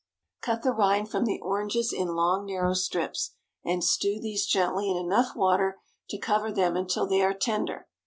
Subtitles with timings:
[0.41, 4.97] Cut the rind from the oranges in long narrow strips, and stew these gently in
[4.97, 5.77] enough water
[6.09, 7.87] to cover them until they are tender.